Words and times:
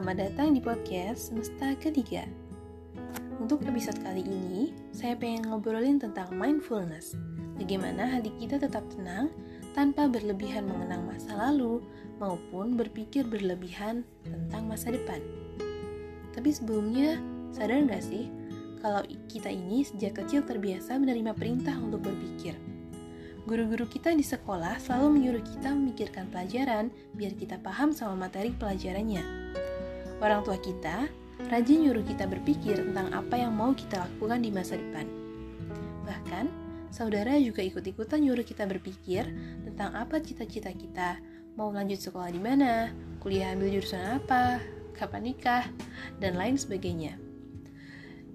selamat 0.00 0.32
datang 0.32 0.56
di 0.56 0.64
podcast 0.64 1.28
Semesta 1.28 1.76
Ketiga. 1.76 2.24
Untuk 3.36 3.60
episode 3.68 4.00
kali 4.00 4.24
ini, 4.24 4.72
saya 4.96 5.12
pengen 5.12 5.52
ngobrolin 5.52 6.00
tentang 6.00 6.32
mindfulness. 6.32 7.12
Bagaimana 7.60 8.08
hati 8.08 8.32
kita 8.40 8.56
tetap 8.56 8.80
tenang 8.96 9.28
tanpa 9.76 10.08
berlebihan 10.08 10.64
mengenang 10.64 11.04
masa 11.04 11.36
lalu 11.36 11.84
maupun 12.16 12.80
berpikir 12.80 13.28
berlebihan 13.28 14.00
tentang 14.24 14.72
masa 14.72 14.88
depan. 14.88 15.20
Tapi 16.32 16.48
sebelumnya, 16.48 17.20
sadar 17.52 17.84
nggak 17.84 18.00
sih 18.00 18.32
kalau 18.80 19.04
kita 19.28 19.52
ini 19.52 19.84
sejak 19.84 20.16
kecil 20.16 20.40
terbiasa 20.48 20.96
menerima 20.96 21.36
perintah 21.36 21.76
untuk 21.76 22.08
berpikir– 22.08 22.56
Guru-guru 23.48 23.88
kita 23.88 24.12
di 24.12 24.22
sekolah 24.22 24.76
selalu 24.78 25.16
menyuruh 25.16 25.42
kita 25.42 25.72
memikirkan 25.72 26.28
pelajaran 26.28 26.92
biar 27.16 27.32
kita 27.34 27.56
paham 27.58 27.90
sama 27.90 28.28
materi 28.28 28.52
pelajarannya. 28.52 29.24
Orang 30.20 30.44
tua 30.44 30.60
kita 30.60 31.08
rajin 31.48 31.88
nyuruh 31.88 32.04
kita 32.04 32.28
berpikir 32.28 32.76
tentang 32.76 33.08
apa 33.16 33.40
yang 33.40 33.56
mau 33.56 33.72
kita 33.72 34.04
lakukan 34.04 34.44
di 34.44 34.52
masa 34.52 34.76
depan. 34.76 35.08
Bahkan, 36.04 36.44
saudara 36.92 37.40
juga 37.40 37.64
ikut-ikutan 37.64 38.20
nyuruh 38.20 38.44
kita 38.44 38.68
berpikir 38.68 39.24
tentang 39.64 39.96
apa 39.96 40.20
cita-cita 40.20 40.68
kita, 40.76 41.16
mau 41.56 41.72
lanjut 41.72 41.96
sekolah 41.96 42.28
di 42.28 42.36
mana, 42.36 42.92
kuliah 43.24 43.56
ambil 43.56 43.80
jurusan 43.80 44.20
apa, 44.20 44.60
kapan 44.92 45.32
nikah, 45.32 45.64
dan 46.20 46.36
lain 46.36 46.60
sebagainya. 46.60 47.16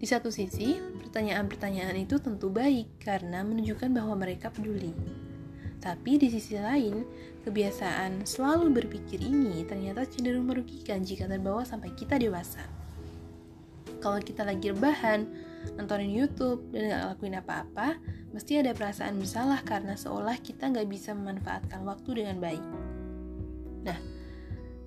Di 0.02 0.10
satu 0.10 0.34
sisi, 0.34 0.82
pertanyaan-pertanyaan 1.06 2.02
itu 2.02 2.18
tentu 2.18 2.50
baik 2.50 2.98
karena 2.98 3.46
menunjukkan 3.46 3.94
bahwa 3.94 4.18
mereka 4.18 4.50
peduli. 4.50 4.92
Tapi 5.80 6.18
di 6.18 6.28
sisi 6.32 6.58
lain, 6.58 7.06
kebiasaan 7.46 8.26
selalu 8.26 8.74
berpikir 8.84 9.22
ini 9.22 9.62
ternyata 9.70 10.08
cenderung 10.08 10.50
merugikan 10.50 11.06
jika 11.06 11.30
terbawa 11.30 11.62
sampai 11.62 11.94
kita 11.94 12.18
dewasa. 12.18 12.66
Kalau 14.02 14.22
kita 14.22 14.46
lagi 14.46 14.70
rebahan, 14.70 15.26
nontonin 15.78 16.14
YouTube, 16.14 16.62
dan 16.70 16.94
gak 16.94 17.04
lakuin 17.18 17.38
apa-apa, 17.42 17.98
mesti 18.34 18.62
ada 18.62 18.74
perasaan 18.78 19.18
bersalah 19.18 19.62
karena 19.66 19.98
seolah 19.98 20.38
kita 20.42 20.70
nggak 20.70 20.86
bisa 20.86 21.18
memanfaatkan 21.18 21.82
waktu 21.88 22.22
dengan 22.22 22.38
baik. 22.38 22.66
Nah, 23.86 23.98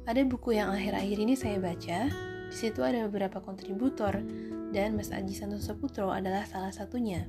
ada 0.06 0.20
buku 0.22 0.54
yang 0.54 0.70
akhir-akhir 0.70 1.18
ini 1.18 1.34
saya 1.34 1.58
baca, 1.58 2.10
di 2.48 2.56
situ 2.56 2.80
ada 2.80 3.04
beberapa 3.10 3.42
kontributor 3.42 4.22
dan 4.70 4.94
Mas 4.94 5.12
Aji 5.12 5.34
Santoso 5.34 5.74
Putro 5.76 6.12
adalah 6.14 6.46
salah 6.46 6.70
satunya. 6.70 7.26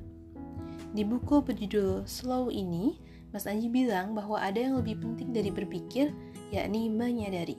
Di 0.90 1.06
buku 1.06 1.42
berjudul 1.44 2.08
Slow 2.08 2.50
ini, 2.50 2.98
Mas 3.30 3.46
Aji 3.46 3.70
bilang 3.70 4.12
bahwa 4.12 4.38
ada 4.38 4.58
yang 4.58 4.78
lebih 4.78 4.98
penting 4.98 5.30
dari 5.30 5.50
berpikir, 5.54 6.10
yakni 6.50 6.90
menyadari. 6.90 7.58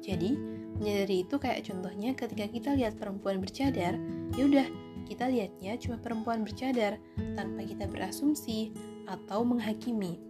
Jadi, 0.00 0.38
menyadari 0.78 1.26
itu 1.26 1.36
kayak 1.36 1.66
contohnya 1.66 2.14
ketika 2.14 2.46
kita 2.46 2.70
lihat 2.78 2.94
perempuan 2.96 3.42
bercadar, 3.42 3.98
ya 4.38 4.42
udah 4.46 4.66
kita 5.10 5.26
lihatnya 5.26 5.74
cuma 5.82 5.98
perempuan 5.98 6.46
bercadar 6.46 7.02
tanpa 7.34 7.66
kita 7.66 7.90
berasumsi 7.90 8.70
atau 9.10 9.42
menghakimi. 9.42 10.22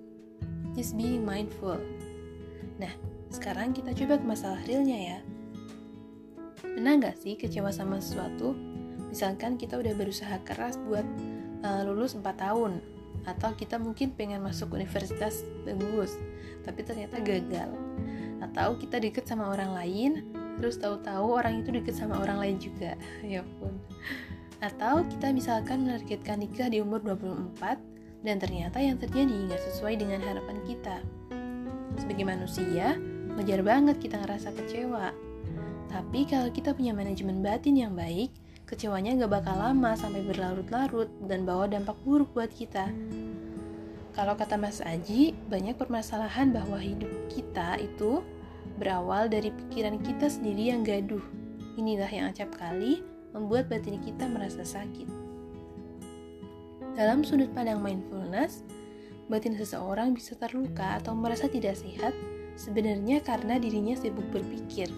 Just 0.72 0.96
being 0.96 1.22
mindful. 1.22 1.76
Nah, 2.80 2.92
sekarang 3.28 3.76
kita 3.76 3.92
coba 3.92 4.16
ke 4.16 4.24
masalah 4.24 4.60
realnya 4.64 4.96
ya. 4.96 5.18
Pernah 6.64 6.96
nggak 6.96 7.20
sih 7.20 7.36
kecewa 7.36 7.68
sama 7.68 8.00
sesuatu 8.00 8.56
misalkan 9.10 9.58
kita 9.58 9.76
udah 9.76 9.92
berusaha 9.98 10.38
keras 10.46 10.78
buat 10.86 11.04
uh, 11.66 11.82
lulus 11.84 12.14
4 12.14 12.22
tahun 12.38 12.78
atau 13.28 13.52
kita 13.52 13.76
mungkin 13.76 14.16
pengen 14.16 14.40
masuk 14.40 14.72
universitas 14.74 15.44
bagus 15.64 16.16
tapi 16.64 16.84
ternyata 16.84 17.20
gagal. 17.20 17.70
Atau 18.40 18.80
kita 18.80 18.96
deket 18.96 19.28
sama 19.28 19.52
orang 19.52 19.76
lain 19.76 20.10
terus 20.60 20.76
tahu-tahu 20.76 21.40
orang 21.40 21.64
itu 21.64 21.72
deket 21.72 21.96
sama 21.96 22.20
orang 22.20 22.38
lain 22.40 22.56
juga. 22.60 22.96
Ya 23.24 23.44
pun 23.58 23.76
atau 24.60 25.00
kita 25.08 25.32
misalkan 25.32 25.88
menargetkan 25.88 26.44
nikah 26.44 26.68
di 26.68 26.84
umur 26.84 27.00
24 27.00 27.80
dan 28.20 28.36
ternyata 28.36 28.76
yang 28.76 29.00
terjadi 29.00 29.32
nggak 29.48 29.60
sesuai 29.72 29.96
dengan 29.96 30.20
harapan 30.20 30.60
kita. 30.68 31.00
Sebagai 31.96 32.28
manusia 32.28 33.00
wajar 33.40 33.64
banget 33.64 33.96
kita 33.96 34.20
ngerasa 34.20 34.52
kecewa. 34.52 35.16
Tapi 35.88 36.28
kalau 36.28 36.52
kita 36.52 36.76
punya 36.76 36.92
manajemen 36.92 37.40
batin 37.40 37.74
yang 37.74 37.96
baik 37.96 38.30
kecewanya 38.70 39.26
gak 39.26 39.42
bakal 39.42 39.58
lama 39.58 39.98
sampai 39.98 40.22
berlarut-larut 40.22 41.10
dan 41.26 41.42
bawa 41.42 41.66
dampak 41.66 41.98
buruk 42.06 42.30
buat 42.38 42.54
kita. 42.54 42.86
Kalau 44.14 44.38
kata 44.38 44.54
Mas 44.54 44.78
Aji, 44.78 45.34
banyak 45.50 45.74
permasalahan 45.74 46.54
bahwa 46.54 46.78
hidup 46.78 47.10
kita 47.26 47.82
itu 47.82 48.22
berawal 48.78 49.26
dari 49.26 49.50
pikiran 49.50 49.98
kita 49.98 50.30
sendiri 50.30 50.70
yang 50.70 50.86
gaduh. 50.86 51.22
Inilah 51.74 52.10
yang 52.10 52.30
acap 52.30 52.54
kali 52.54 53.02
membuat 53.34 53.66
batin 53.66 53.98
kita 53.98 54.30
merasa 54.30 54.62
sakit. 54.62 55.10
Dalam 56.94 57.26
sudut 57.26 57.50
pandang 57.54 57.82
mindfulness, 57.82 58.62
batin 59.30 59.54
seseorang 59.54 60.14
bisa 60.14 60.34
terluka 60.38 60.98
atau 60.98 61.14
merasa 61.14 61.46
tidak 61.46 61.78
sehat 61.78 62.14
sebenarnya 62.58 63.22
karena 63.22 63.56
dirinya 63.62 63.94
sibuk 63.94 64.26
berpikir 64.34 64.90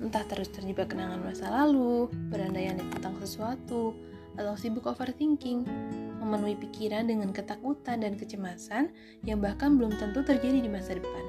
entah 0.00 0.24
terus 0.28 0.52
terjebak 0.52 0.92
kenangan 0.92 1.20
masa 1.24 1.48
lalu, 1.48 2.10
berandai-andai 2.28 2.86
tentang 2.98 3.16
sesuatu, 3.20 3.96
atau 4.36 4.54
sibuk 4.54 4.84
overthinking, 4.84 5.64
memenuhi 6.20 6.56
pikiran 6.60 7.08
dengan 7.08 7.32
ketakutan 7.32 8.04
dan 8.04 8.14
kecemasan 8.20 8.92
yang 9.24 9.40
bahkan 9.40 9.80
belum 9.80 9.96
tentu 9.96 10.20
terjadi 10.20 10.60
di 10.60 10.68
masa 10.68 10.96
depan. 10.96 11.24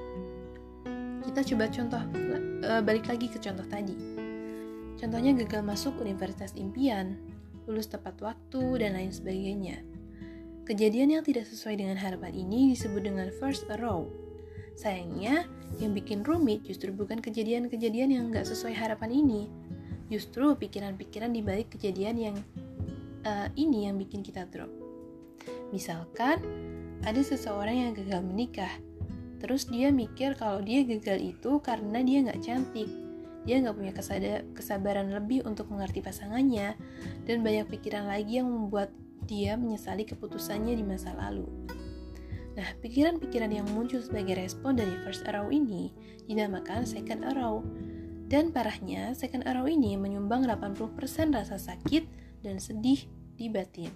Kita 1.23 1.43
coba 1.53 1.65
contoh, 1.71 2.03
uh, 2.67 2.81
balik 2.83 3.07
lagi 3.07 3.27
ke 3.31 3.39
contoh 3.39 3.63
tadi. 3.67 3.95
Contohnya 4.97 5.37
gagal 5.37 5.61
masuk 5.61 5.93
universitas 6.01 6.57
impian, 6.57 7.15
lulus 7.69 7.87
tepat 7.87 8.17
waktu, 8.19 8.81
dan 8.81 8.97
lain 8.97 9.13
sebagainya. 9.13 9.83
Kejadian 10.67 11.15
yang 11.15 11.23
tidak 11.23 11.47
sesuai 11.47 11.79
dengan 11.79 11.95
harapan 11.95 12.35
ini 12.35 12.75
disebut 12.75 12.99
dengan 12.99 13.31
first 13.39 13.63
row 13.79 14.26
Sayangnya, 14.77 15.49
yang 15.81 15.97
bikin 15.97 16.21
rumit 16.21 16.61
justru 16.61 16.93
bukan 16.93 17.17
kejadian-kejadian 17.17 18.13
yang 18.13 18.23
gak 18.29 18.45
sesuai 18.45 18.77
harapan 18.77 19.09
ini. 19.09 19.49
Justru 20.13 20.53
pikiran-pikiran 20.53 21.33
di 21.33 21.41
balik 21.41 21.73
kejadian 21.73 22.15
yang 22.15 22.37
uh, 23.25 23.49
ini 23.57 23.89
yang 23.89 23.97
bikin 23.97 24.21
kita 24.21 24.45
drop. 24.53 24.69
Misalkan, 25.73 26.45
ada 27.01 27.17
seseorang 27.25 27.89
yang 27.89 27.91
gagal 27.97 28.21
menikah. 28.21 28.71
Terus 29.41 29.65
dia 29.65 29.89
mikir 29.89 30.37
kalau 30.37 30.61
dia 30.61 30.85
gagal 30.85 31.25
itu 31.25 31.57
karena 31.65 32.05
dia 32.05 32.21
gak 32.29 32.45
cantik. 32.45 32.89
Dia 33.49 33.65
gak 33.65 33.81
punya 33.81 33.93
kesabaran 34.53 35.09
lebih 35.09 35.41
untuk 35.49 35.73
mengerti 35.73 36.05
pasangannya. 36.05 36.77
Dan 37.25 37.41
banyak 37.41 37.65
pikiran 37.65 38.05
lagi 38.05 38.37
yang 38.37 38.47
membuat 38.47 38.93
dia 39.25 39.57
menyesali 39.57 40.05
keputusannya 40.05 40.77
di 40.77 40.85
masa 40.85 41.17
lalu. 41.17 41.66
Nah, 42.57 42.73
pikiran-pikiran 42.81 43.53
yang 43.53 43.69
muncul 43.69 44.01
sebagai 44.01 44.33
respon 44.33 44.73
dari 44.73 44.97
first 45.05 45.21
arrow 45.29 45.53
ini 45.53 45.93
dinamakan 46.25 46.89
second 46.89 47.21
arrow. 47.21 47.61
Dan 48.27 48.49
parahnya, 48.51 49.13
second 49.13 49.45
arrow 49.45 49.69
ini 49.69 49.93
menyumbang 49.95 50.43
80% 50.49 51.37
rasa 51.37 51.55
sakit 51.61 52.03
dan 52.41 52.57
sedih 52.57 53.05
di 53.37 53.47
batin. 53.47 53.93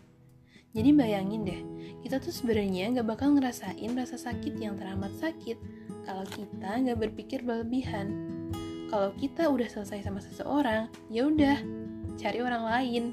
Jadi 0.72 0.96
bayangin 0.96 1.44
deh, 1.44 1.62
kita 2.00 2.24
tuh 2.24 2.32
sebenarnya 2.32 2.96
nggak 2.96 3.08
bakal 3.12 3.36
ngerasain 3.36 3.92
rasa 3.92 4.16
sakit 4.16 4.56
yang 4.56 4.80
teramat 4.80 5.12
sakit 5.20 5.60
kalau 6.08 6.24
kita 6.32 6.70
nggak 6.80 7.00
berpikir 7.10 7.44
berlebihan. 7.44 8.08
Kalau 8.88 9.12
kita 9.20 9.52
udah 9.52 9.68
selesai 9.68 10.08
sama 10.08 10.24
seseorang, 10.24 10.88
ya 11.12 11.28
udah 11.28 11.60
cari 12.16 12.40
orang 12.40 12.64
lain. 12.64 13.04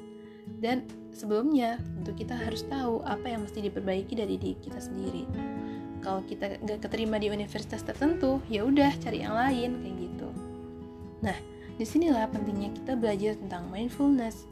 Dan 0.59 0.89
sebelumnya 1.13 1.77
tentu 2.01 2.25
kita 2.25 2.35
harus 2.35 2.65
tahu 2.67 3.05
apa 3.05 3.27
yang 3.29 3.45
mesti 3.45 3.69
diperbaiki 3.69 4.15
dari 4.17 4.41
diri 4.41 4.57
kita 4.59 4.81
sendiri. 4.81 5.29
Kalau 6.01 6.23
kita 6.25 6.63
nggak 6.63 6.89
keterima 6.89 7.19
di 7.19 7.29
universitas 7.29 7.83
tertentu 7.83 8.39
ya 8.47 8.65
udah 8.65 8.95
cari 9.03 9.23
yang 9.27 9.35
lain 9.35 9.83
kayak 9.83 9.97
gitu. 9.99 10.29
Nah 11.21 11.39
di 11.79 11.85
sinilah 11.87 12.27
pentingnya 12.31 12.75
kita 12.75 12.99
belajar 12.99 13.39
tentang 13.39 13.67
mindfulness. 13.71 14.47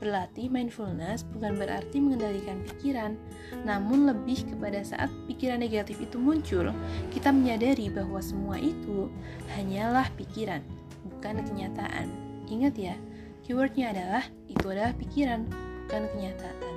Berlatih 0.00 0.48
mindfulness 0.48 1.28
bukan 1.28 1.60
berarti 1.60 2.00
mengendalikan 2.00 2.64
pikiran, 2.64 3.20
namun 3.68 4.08
lebih 4.08 4.48
kepada 4.48 4.80
saat 4.80 5.12
pikiran 5.28 5.60
negatif 5.60 6.00
itu 6.00 6.16
muncul, 6.16 6.72
kita 7.12 7.28
menyadari 7.28 7.92
bahwa 7.92 8.16
semua 8.24 8.56
itu 8.56 9.12
hanyalah 9.52 10.08
pikiran, 10.16 10.64
bukan 11.04 11.44
kenyataan. 11.44 12.08
Ingat 12.48 12.74
ya, 12.80 12.96
keywordnya 13.44 13.92
adalah 13.92 14.24
itu 14.60 14.68
adalah 14.68 14.92
pikiran, 15.00 15.48
bukan 15.88 16.04
kenyataan. 16.12 16.74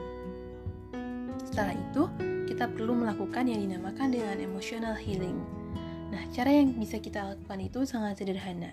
Setelah 1.44 1.76
itu, 1.76 2.04
kita 2.48 2.72
perlu 2.72 2.96
melakukan 2.96 3.44
yang 3.44 3.60
dinamakan 3.60 4.16
dengan 4.16 4.40
emotional 4.40 4.96
healing. 4.96 5.36
Nah, 6.10 6.24
cara 6.32 6.56
yang 6.56 6.72
bisa 6.80 6.98
kita 7.04 7.36
lakukan 7.36 7.60
itu 7.60 7.84
sangat 7.84 8.24
sederhana. 8.24 8.72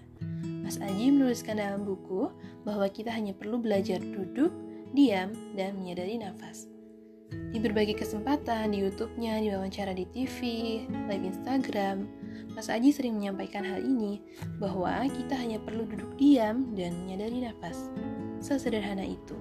Mas 0.62 0.78
Aji 0.78 1.10
menuliskan 1.10 1.58
dalam 1.58 1.82
buku 1.82 2.30
bahwa 2.62 2.86
kita 2.86 3.10
hanya 3.10 3.34
perlu 3.34 3.58
belajar 3.58 3.98
duduk, 3.98 4.54
diam, 4.94 5.34
dan 5.58 5.74
menyadari 5.74 6.22
nafas. 6.22 6.70
Di 7.50 7.58
berbagai 7.58 7.98
kesempatan, 7.98 8.70
di 8.70 8.86
YouTube-nya, 8.86 9.42
di 9.42 9.50
wawancara 9.50 9.90
di 9.90 10.06
TV, 10.14 10.38
live 10.86 11.26
Instagram, 11.26 12.06
Mas 12.54 12.70
Aji 12.70 12.94
sering 12.94 13.18
menyampaikan 13.18 13.66
hal 13.66 13.82
ini, 13.82 14.22
bahwa 14.62 15.02
kita 15.10 15.34
hanya 15.34 15.58
perlu 15.58 15.86
duduk 15.86 16.14
diam 16.14 16.70
dan 16.78 16.94
menyadari 17.02 17.42
nafas. 17.42 17.90
Sesederhana 18.40 19.04
itu. 19.04 19.37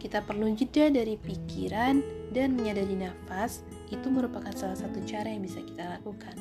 Kita 0.00 0.24
perlu 0.24 0.50
jeda 0.56 0.88
dari 0.88 1.14
pikiran 1.20 2.00
dan 2.34 2.56
menyadari 2.56 2.96
nafas, 2.96 3.62
itu 3.90 4.06
merupakan 4.08 4.50
salah 4.56 4.78
satu 4.78 5.02
cara 5.04 5.28
yang 5.28 5.44
bisa 5.44 5.60
kita 5.60 5.98
lakukan. 6.00 6.34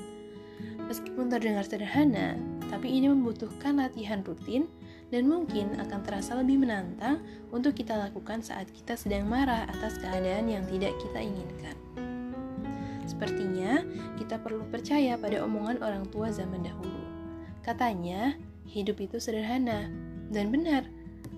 Meskipun 0.89 1.29
terdengar 1.29 1.67
sederhana, 1.67 2.39
tapi 2.71 2.89
ini 2.89 3.11
membutuhkan 3.11 3.77
latihan 3.77 4.25
rutin 4.25 4.65
dan 5.09 5.25
mungkin 5.25 5.77
akan 5.77 5.99
terasa 6.05 6.37
lebih 6.37 6.61
menantang 6.61 7.21
untuk 7.53 7.77
kita 7.77 7.97
lakukan 7.97 8.41
saat 8.41 8.69
kita 8.73 8.97
sedang 8.97 9.25
marah 9.25 9.69
atas 9.69 9.97
keadaan 10.01 10.49
yang 10.49 10.63
tidak 10.69 10.93
kita 11.01 11.19
inginkan. 11.21 11.75
Sepertinya 13.09 13.81
kita 14.21 14.37
perlu 14.37 14.63
percaya 14.69 15.17
pada 15.17 15.41
omongan 15.41 15.81
orang 15.81 16.05
tua 16.13 16.29
zaman 16.29 16.61
dahulu. 16.61 17.03
Katanya, 17.65 18.37
hidup 18.69 19.01
itu 19.01 19.17
sederhana 19.17 19.89
dan 20.29 20.53
benar, 20.53 20.85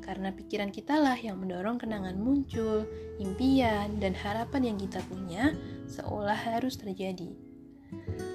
karena 0.02 0.34
pikiran 0.34 0.74
kitalah 0.74 1.16
yang 1.16 1.38
mendorong 1.38 1.78
kenangan 1.78 2.18
muncul, 2.18 2.84
impian, 3.22 4.02
dan 4.02 4.18
harapan 4.18 4.74
yang 4.74 4.78
kita 4.82 5.00
punya 5.08 5.54
seolah 5.88 6.36
harus 6.36 6.76
terjadi. 6.76 7.32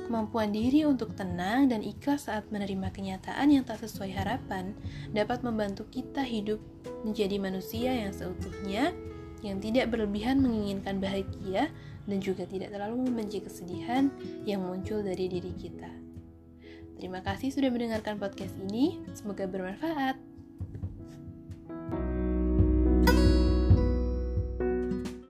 Kemampuan 0.07 0.55
diri 0.55 0.87
untuk 0.87 1.19
tenang 1.19 1.67
dan 1.67 1.83
ikhlas 1.83 2.31
saat 2.31 2.47
menerima 2.55 2.95
kenyataan 2.95 3.51
yang 3.51 3.67
tak 3.67 3.83
sesuai 3.83 4.15
harapan 4.15 4.71
dapat 5.11 5.43
membantu 5.43 5.89
kita 5.91 6.23
hidup 6.23 6.63
menjadi 7.03 7.43
manusia 7.43 7.91
yang 7.91 8.15
seutuhnya, 8.15 8.95
yang 9.43 9.59
tidak 9.59 9.91
berlebihan 9.91 10.39
menginginkan 10.39 11.03
bahagia 11.03 11.75
dan 12.07 12.19
juga 12.23 12.47
tidak 12.47 12.71
terlalu 12.71 13.11
membenci 13.11 13.43
kesedihan 13.43 14.15
yang 14.47 14.63
muncul 14.63 15.03
dari 15.03 15.27
diri 15.27 15.53
kita. 15.59 15.91
Terima 16.97 17.21
kasih 17.21 17.53
sudah 17.53 17.69
mendengarkan 17.69 18.17
podcast 18.17 18.57
ini, 18.63 19.05
semoga 19.13 19.45
bermanfaat. 19.45 20.26